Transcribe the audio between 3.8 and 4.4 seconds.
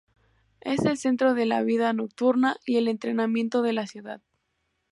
ciudad.